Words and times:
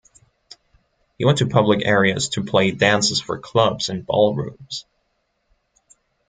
He 1.19 1.25
went 1.25 1.37
to 1.37 1.45
public 1.47 1.85
areas 1.85 2.29
to 2.29 2.43
play 2.43 2.71
dances 2.71 3.21
for 3.21 3.37
clubs 3.37 3.87
and 3.87 4.03
ballrooms. 4.03 4.85